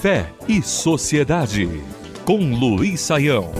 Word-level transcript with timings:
Fé 0.00 0.32
e 0.46 0.62
Sociedade, 0.62 1.68
com 2.24 2.54
Luiz 2.54 3.00
Saião. 3.00 3.50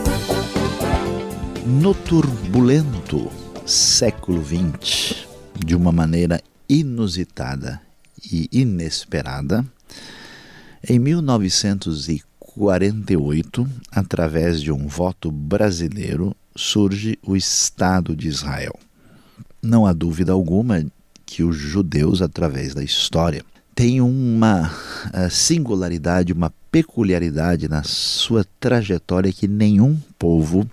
No 1.66 1.92
turbulento 1.92 3.29
século 3.66 4.40
XX, 4.44 5.26
de 5.54 5.74
uma 5.74 5.90
maneira 5.90 6.40
inusitada 6.68 7.83
e 8.30 8.48
inesperada, 8.53 9.67
em 10.88 11.01
1948, 11.01 13.69
através 13.90 14.62
de 14.62 14.71
um 14.71 14.87
voto 14.87 15.33
brasileiro, 15.33 16.37
surge 16.55 17.19
o 17.27 17.34
Estado 17.34 18.14
de 18.14 18.28
Israel. 18.28 18.78
Não 19.60 19.84
há 19.84 19.92
dúvida 19.92 20.30
alguma 20.33 20.87
que 21.27 21.43
os 21.43 21.56
judeus, 21.56 22.23
através 22.23 22.73
da 22.73 22.83
história, 22.83 23.45
têm 23.74 24.00
uma 24.00 24.73
eh, 25.12 25.28
singularidade, 25.28 26.33
uma 26.33 26.50
peculiaridade 26.70 27.69
na 27.69 27.83
sua 27.83 28.46
trajetória 28.59 29.33
que 29.33 29.48
nenhum 29.48 29.98
povo 30.19 30.66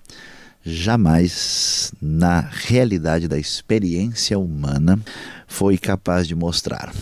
jamais, 0.64 1.92
na 2.02 2.40
realidade 2.40 3.28
da 3.28 3.38
experiência 3.38 4.40
humana, 4.40 4.98
foi 5.48 5.78
capaz 5.78 6.28
de 6.28 6.36
mostrar. 6.36 6.94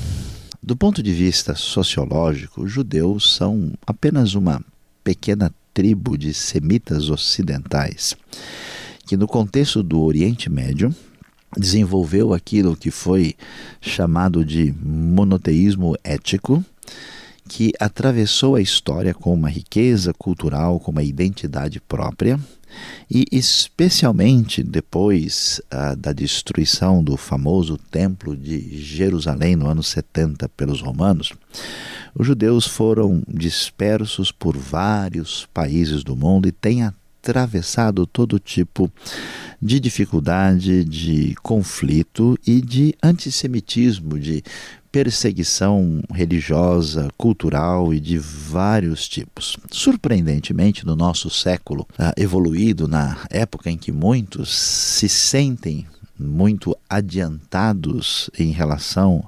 Do 0.64 0.76
ponto 0.76 1.04
de 1.04 1.14
vista 1.14 1.54
sociológico, 1.54 2.64
os 2.64 2.72
judeus 2.72 3.36
são 3.36 3.74
apenas 3.86 4.34
uma 4.34 4.64
pequena 5.04 5.54
tribo 5.74 6.18
de 6.18 6.34
semitas 6.34 7.10
ocidentais 7.10 8.16
que, 9.06 9.18
no 9.18 9.28
contexto 9.28 9.84
do 9.84 10.02
Oriente 10.02 10.50
Médio, 10.50 10.96
desenvolveu 11.58 12.34
aquilo 12.34 12.76
que 12.76 12.92
foi 12.92 13.36
chamado 13.80 14.44
de 14.46 14.74
monoteísmo 14.82 15.96
ético, 16.04 16.64
que 17.48 17.74
atravessou 17.80 18.56
a 18.56 18.62
história 18.62 19.14
com 19.14 19.34
uma 19.34 19.50
riqueza 19.50 20.14
cultural, 20.14 20.80
com 20.80 20.92
uma 20.92 21.04
identidade 21.04 21.82
própria, 21.82 22.40
e 23.10 23.26
especialmente 23.30 24.64
depois 24.64 25.62
ah, 25.70 25.94
da 25.94 26.14
destruição 26.14 27.04
do 27.04 27.18
famoso 27.18 27.78
Templo 27.78 28.38
de 28.38 28.78
Jerusalém 28.82 29.58
no 29.58 29.68
ano 29.68 29.84
70 29.84 30.48
pelos 30.50 30.82
romanos, 30.82 31.34
os 32.16 32.26
judeus 32.26 32.66
foram 32.66 33.22
dispersos 33.28 34.32
por 34.32 34.58
vários 34.58 35.48
países 35.54 36.04
do 36.04 36.16
mundo 36.16 36.48
e 36.48 36.52
têm 36.52 36.84
atravessado 36.84 38.06
todo 38.06 38.40
tipo 38.40 38.92
de 39.62 39.80
dificuldade, 39.80 40.84
de 40.84 41.36
conflito 41.44 42.38
e 42.48 42.60
de 42.60 42.96
antissemitismo, 43.04 44.20
de 44.20 44.44
perseguição 44.92 46.02
religiosa, 46.12 47.10
cultural 47.18 47.94
e 47.94 48.00
de 48.00 48.18
vários 48.18 49.08
tipos. 49.08 49.56
Surpreendentemente, 49.72 50.86
no 50.86 50.96
nosso 50.96 51.30
século 51.30 51.88
uh, 51.94 52.12
evoluído, 52.18 52.88
na 52.88 53.18
época 53.30 53.70
em 53.70 53.78
que 53.78 53.92
muitos 53.92 54.54
se 54.54 55.08
sentem 55.08 55.86
muito 56.20 56.76
adiantados 56.90 58.30
em 58.38 58.52
relação 58.52 59.24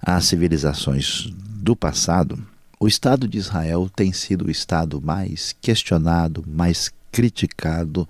às 0.00 0.24
civilizações 0.24 1.30
do 1.56 1.76
passado, 1.76 2.38
o 2.78 2.86
Estado 2.86 3.26
de 3.26 3.38
Israel 3.38 3.90
tem 3.94 4.12
sido 4.12 4.46
o 4.46 4.50
Estado 4.50 5.00
mais 5.00 5.54
questionado, 5.60 6.44
mais 6.46 6.92
criticado 7.10 8.08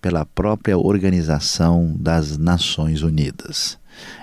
pela 0.00 0.24
própria 0.24 0.78
Organização 0.78 1.94
das 1.98 2.38
Nações 2.38 3.02
Unidas. 3.02 3.78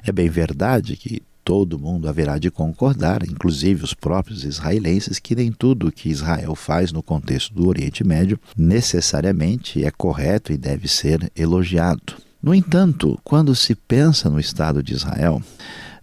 É 0.05 0.11
bem 0.11 0.29
verdade 0.29 0.95
que 0.95 1.21
todo 1.43 1.79
mundo 1.79 2.07
haverá 2.07 2.37
de 2.37 2.51
concordar, 2.51 3.23
inclusive 3.23 3.83
os 3.83 3.93
próprios 3.93 4.43
israelenses, 4.43 5.19
que 5.19 5.35
nem 5.35 5.51
tudo 5.51 5.91
que 5.91 6.09
Israel 6.09 6.55
faz 6.55 6.91
no 6.91 7.01
contexto 7.01 7.53
do 7.53 7.67
Oriente 7.67 8.03
Médio 8.03 8.39
necessariamente 8.55 9.83
é 9.83 9.91
correto 9.91 10.53
e 10.53 10.57
deve 10.57 10.87
ser 10.87 11.31
elogiado. 11.35 12.15
No 12.41 12.53
entanto, 12.53 13.19
quando 13.23 13.55
se 13.55 13.75
pensa 13.75 14.29
no 14.29 14.39
Estado 14.39 14.81
de 14.81 14.93
Israel, 14.93 15.41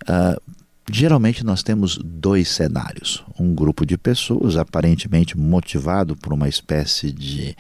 uh, 0.02 0.58
Geralmente 0.90 1.44
nós 1.44 1.62
temos 1.62 1.98
dois 2.02 2.48
cenários. 2.48 3.22
Um 3.38 3.54
grupo 3.54 3.86
de 3.86 3.96
pessoas 3.96 4.56
aparentemente 4.56 5.38
motivado 5.38 6.16
por 6.16 6.32
uma 6.32 6.48
espécie 6.48 7.12
de 7.12 7.56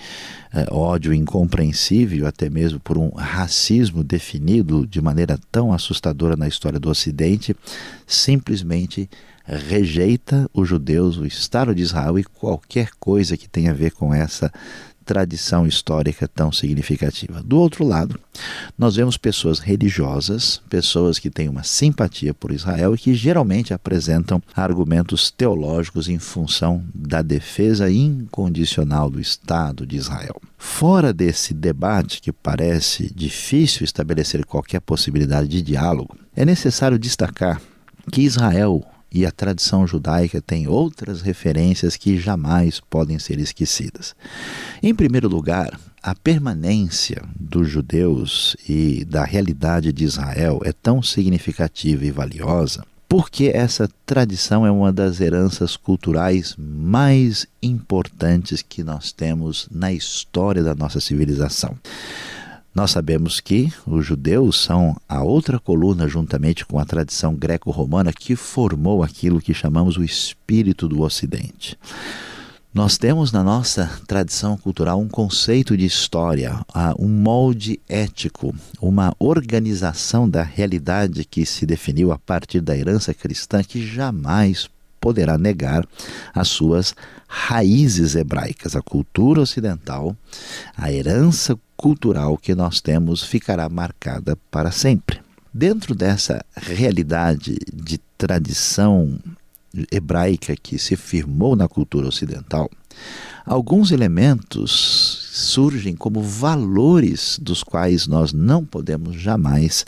eh, 0.52 0.66
ódio 0.70 1.14
incompreensível, 1.14 2.26
até 2.26 2.50
mesmo 2.50 2.80
por 2.80 2.98
um 2.98 3.10
racismo 3.10 4.02
definido 4.02 4.86
de 4.86 5.00
maneira 5.00 5.38
tão 5.52 5.72
assustadora 5.72 6.36
na 6.36 6.48
história 6.48 6.80
do 6.80 6.90
Ocidente, 6.90 7.54
simplesmente 8.06 9.08
rejeita 9.44 10.48
os 10.52 10.68
judeus, 10.68 11.16
o 11.16 11.24
Estado 11.24 11.74
de 11.74 11.82
Israel 11.82 12.18
e 12.18 12.24
qualquer 12.24 12.90
coisa 12.98 13.36
que 13.36 13.48
tenha 13.48 13.70
a 13.70 13.74
ver 13.74 13.92
com 13.92 14.12
essa 14.12 14.52
tradição 15.08 15.66
histórica 15.66 16.28
tão 16.28 16.52
significativa. 16.52 17.42
Do 17.42 17.58
outro 17.58 17.82
lado, 17.82 18.20
nós 18.76 18.96
vemos 18.96 19.16
pessoas 19.16 19.58
religiosas, 19.58 20.60
pessoas 20.68 21.18
que 21.18 21.30
têm 21.30 21.48
uma 21.48 21.62
simpatia 21.62 22.34
por 22.34 22.52
Israel 22.52 22.94
e 22.94 22.98
que 22.98 23.14
geralmente 23.14 23.72
apresentam 23.72 24.42
argumentos 24.54 25.30
teológicos 25.30 25.67
em 26.08 26.18
função 26.18 26.84
da 26.94 27.20
defesa 27.20 27.90
incondicional 27.90 29.10
do 29.10 29.20
Estado 29.20 29.86
de 29.86 29.96
Israel. 29.96 30.40
Fora 30.56 31.12
desse 31.12 31.52
debate 31.52 32.22
que 32.22 32.32
parece 32.32 33.12
difícil 33.14 33.84
estabelecer 33.84 34.44
qualquer 34.46 34.80
possibilidade 34.80 35.48
de 35.48 35.60
diálogo, 35.60 36.16
é 36.34 36.44
necessário 36.44 36.98
destacar 36.98 37.60
que 38.10 38.22
Israel 38.22 38.82
e 39.12 39.26
a 39.26 39.30
tradição 39.30 39.86
judaica 39.86 40.40
tem 40.40 40.66
outras 40.66 41.20
referências 41.20 41.96
que 41.96 42.18
jamais 42.18 42.80
podem 42.80 43.18
ser 43.18 43.38
esquecidas. 43.38 44.14
Em 44.82 44.94
primeiro 44.94 45.28
lugar, 45.28 45.78
a 46.02 46.14
permanência 46.14 47.22
dos 47.38 47.68
judeus 47.68 48.56
e 48.68 49.04
da 49.04 49.24
realidade 49.24 49.92
de 49.92 50.04
Israel 50.04 50.60
é 50.64 50.72
tão 50.72 51.02
significativa 51.02 52.04
e 52.04 52.10
valiosa 52.10 52.84
porque 53.08 53.50
essa 53.54 53.88
tradição 54.04 54.66
é 54.66 54.70
uma 54.70 54.92
das 54.92 55.20
heranças 55.20 55.76
culturais 55.76 56.54
mais 56.58 57.46
importantes 57.62 58.60
que 58.60 58.84
nós 58.84 59.12
temos 59.12 59.66
na 59.70 59.90
história 59.90 60.62
da 60.62 60.74
nossa 60.74 61.00
civilização. 61.00 61.74
Nós 62.74 62.90
sabemos 62.90 63.40
que 63.40 63.72
os 63.86 64.04
judeus 64.04 64.62
são 64.62 64.96
a 65.08 65.22
outra 65.22 65.58
coluna, 65.58 66.06
juntamente 66.06 66.66
com 66.66 66.78
a 66.78 66.84
tradição 66.84 67.34
greco-romana, 67.34 68.12
que 68.12 68.36
formou 68.36 69.02
aquilo 69.02 69.40
que 69.40 69.54
chamamos 69.54 69.96
o 69.96 70.04
espírito 70.04 70.86
do 70.86 71.00
Ocidente. 71.00 71.78
Nós 72.78 72.96
temos 72.96 73.32
na 73.32 73.42
nossa 73.42 73.90
tradição 74.06 74.56
cultural 74.56 75.00
um 75.00 75.08
conceito 75.08 75.76
de 75.76 75.84
história, 75.84 76.60
um 76.96 77.08
molde 77.08 77.80
ético, 77.88 78.54
uma 78.80 79.12
organização 79.18 80.30
da 80.30 80.44
realidade 80.44 81.24
que 81.24 81.44
se 81.44 81.66
definiu 81.66 82.12
a 82.12 82.18
partir 82.20 82.60
da 82.60 82.76
herança 82.76 83.12
cristã 83.12 83.64
que 83.64 83.84
jamais 83.84 84.70
poderá 85.00 85.36
negar 85.36 85.84
as 86.32 86.46
suas 86.46 86.94
raízes 87.26 88.14
hebraicas. 88.14 88.76
A 88.76 88.80
cultura 88.80 89.40
ocidental, 89.40 90.16
a 90.76 90.92
herança 90.92 91.58
cultural 91.76 92.38
que 92.38 92.54
nós 92.54 92.80
temos 92.80 93.24
ficará 93.24 93.68
marcada 93.68 94.38
para 94.52 94.70
sempre. 94.70 95.18
Dentro 95.52 95.96
dessa 95.96 96.44
realidade 96.54 97.58
de 97.74 97.98
tradição 98.16 99.18
hebraica 99.90 100.56
que 100.56 100.78
se 100.78 100.96
firmou 100.96 101.54
na 101.54 101.68
cultura 101.68 102.08
ocidental, 102.08 102.70
alguns 103.44 103.90
elementos 103.90 105.28
surgem 105.32 105.94
como 105.94 106.22
valores 106.22 107.38
dos 107.40 107.62
quais 107.62 108.06
nós 108.06 108.32
não 108.32 108.64
podemos 108.64 109.20
jamais 109.20 109.84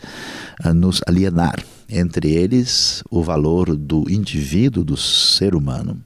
uh, 0.63 0.73
nos 0.73 1.01
alienar. 1.07 1.63
Entre 1.89 2.31
eles, 2.31 3.03
o 3.09 3.21
valor 3.21 3.75
do 3.75 4.09
indivíduo, 4.09 4.83
do 4.83 4.95
ser 4.95 5.53
humano, 5.53 6.01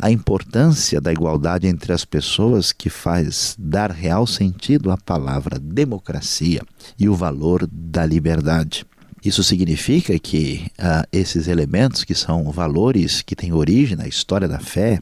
a 0.00 0.10
importância 0.10 1.00
da 1.00 1.12
igualdade 1.12 1.66
entre 1.66 1.92
as 1.92 2.04
pessoas 2.04 2.72
que 2.72 2.88
faz 2.88 3.54
dar 3.58 3.90
real 3.90 4.26
sentido 4.26 4.90
à 4.90 4.96
palavra 4.96 5.58
democracia 5.58 6.62
e 6.98 7.08
o 7.08 7.14
valor 7.14 7.68
da 7.70 8.06
liberdade. 8.06 8.86
Isso 9.24 9.44
significa 9.44 10.18
que 10.18 10.66
uh, 10.78 11.06
esses 11.12 11.46
elementos, 11.46 12.04
que 12.04 12.14
são 12.14 12.50
valores 12.50 13.20
que 13.20 13.36
têm 13.36 13.52
origem 13.52 13.96
na 13.96 14.08
história 14.08 14.48
da 14.48 14.58
fé 14.58 14.98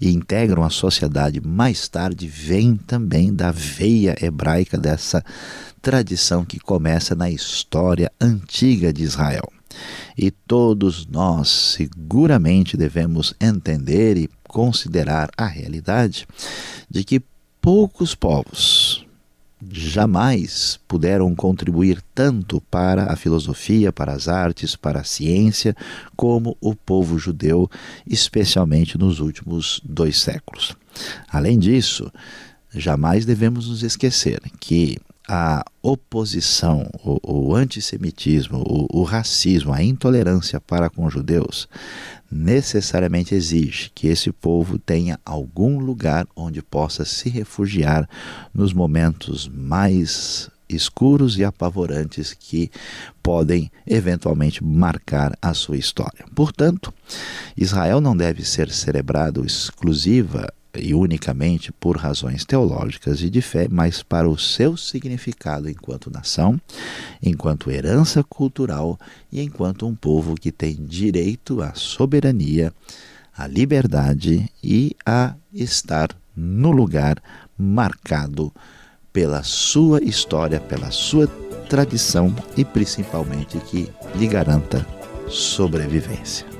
e 0.00 0.10
integram 0.10 0.64
a 0.64 0.70
sociedade 0.70 1.40
mais 1.40 1.86
tarde, 1.88 2.26
vêm 2.26 2.76
também 2.76 3.32
da 3.32 3.50
veia 3.50 4.16
hebraica 4.20 4.78
dessa 4.78 5.22
tradição 5.82 6.44
que 6.44 6.58
começa 6.58 7.14
na 7.14 7.30
história 7.30 8.10
antiga 8.20 8.92
de 8.92 9.02
Israel. 9.02 9.50
E 10.16 10.30
todos 10.30 11.06
nós 11.06 11.48
seguramente 11.48 12.76
devemos 12.76 13.34
entender 13.40 14.16
e 14.16 14.28
considerar 14.48 15.30
a 15.36 15.46
realidade 15.46 16.26
de 16.90 17.04
que 17.04 17.22
poucos 17.60 18.14
povos 18.14 18.79
jamais 19.70 20.78
puderam 20.88 21.34
contribuir 21.34 22.02
tanto 22.14 22.60
para 22.62 23.12
a 23.12 23.16
filosofia, 23.16 23.92
para 23.92 24.12
as 24.12 24.28
artes, 24.28 24.74
para 24.74 25.00
a 25.00 25.04
ciência, 25.04 25.76
como 26.16 26.56
o 26.60 26.74
povo 26.74 27.18
judeu, 27.18 27.70
especialmente 28.06 28.96
nos 28.96 29.20
últimos 29.20 29.80
dois 29.84 30.18
séculos. 30.20 30.76
Além 31.28 31.58
disso, 31.58 32.10
jamais 32.74 33.24
devemos 33.24 33.68
nos 33.68 33.82
esquecer 33.82 34.40
que 34.58 34.98
a 35.32 35.64
oposição, 35.80 36.90
o, 37.04 37.50
o 37.50 37.54
antissemitismo, 37.54 38.64
o, 38.66 39.00
o 39.00 39.04
racismo, 39.04 39.72
a 39.72 39.80
intolerância 39.80 40.60
para 40.60 40.90
com 40.90 41.04
os 41.06 41.12
judeus 41.12 41.68
necessariamente 42.28 43.32
exige 43.32 43.92
que 43.94 44.08
esse 44.08 44.32
povo 44.32 44.76
tenha 44.76 45.20
algum 45.24 45.78
lugar 45.78 46.26
onde 46.34 46.60
possa 46.60 47.04
se 47.04 47.28
refugiar 47.28 48.08
nos 48.52 48.72
momentos 48.72 49.48
mais 49.48 50.50
escuros 50.68 51.38
e 51.38 51.44
apavorantes 51.44 52.34
que 52.34 52.68
podem 53.22 53.70
eventualmente 53.86 54.64
marcar 54.64 55.36
a 55.40 55.54
sua 55.54 55.76
história. 55.76 56.24
Portanto, 56.34 56.92
Israel 57.56 58.00
não 58.00 58.16
deve 58.16 58.44
ser 58.44 58.68
celebrado 58.70 59.46
exclusiva 59.46 60.52
e 60.76 60.94
unicamente 60.94 61.72
por 61.72 61.96
razões 61.96 62.44
teológicas 62.44 63.22
e 63.22 63.30
de 63.30 63.40
fé, 63.40 63.66
mas 63.70 64.02
para 64.02 64.28
o 64.28 64.38
seu 64.38 64.76
significado 64.76 65.68
enquanto 65.68 66.10
nação, 66.10 66.60
enquanto 67.22 67.70
herança 67.70 68.22
cultural 68.22 68.98
e 69.32 69.40
enquanto 69.40 69.86
um 69.86 69.94
povo 69.94 70.34
que 70.34 70.52
tem 70.52 70.74
direito 70.74 71.62
à 71.62 71.74
soberania, 71.74 72.72
à 73.36 73.46
liberdade 73.46 74.50
e 74.62 74.94
a 75.04 75.34
estar 75.52 76.08
no 76.36 76.70
lugar 76.70 77.22
marcado 77.58 78.52
pela 79.12 79.42
sua 79.42 80.02
história, 80.02 80.60
pela 80.60 80.90
sua 80.90 81.26
tradição 81.68 82.34
e 82.56 82.64
principalmente 82.64 83.58
que 83.60 83.88
lhe 84.14 84.26
garanta 84.26 84.86
sobrevivência. 85.28 86.59